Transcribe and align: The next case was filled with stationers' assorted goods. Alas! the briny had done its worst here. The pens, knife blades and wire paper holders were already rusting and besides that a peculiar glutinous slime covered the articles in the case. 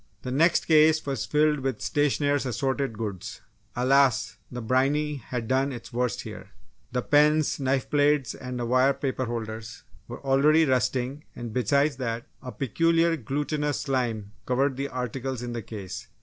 The 0.23 0.31
next 0.31 0.65
case 0.65 1.05
was 1.05 1.27
filled 1.27 1.59
with 1.59 1.79
stationers' 1.79 2.47
assorted 2.47 2.97
goods. 2.97 3.41
Alas! 3.75 4.37
the 4.51 4.59
briny 4.59 5.17
had 5.17 5.47
done 5.47 5.71
its 5.71 5.93
worst 5.93 6.21
here. 6.21 6.49
The 6.91 7.03
pens, 7.03 7.59
knife 7.59 7.87
blades 7.87 8.33
and 8.33 8.67
wire 8.67 8.95
paper 8.95 9.25
holders 9.25 9.83
were 10.07 10.19
already 10.25 10.65
rusting 10.65 11.25
and 11.35 11.53
besides 11.53 11.97
that 11.97 12.25
a 12.41 12.51
peculiar 12.51 13.15
glutinous 13.15 13.81
slime 13.81 14.31
covered 14.47 14.75
the 14.75 14.87
articles 14.87 15.43
in 15.43 15.53
the 15.53 15.61
case. 15.61 16.07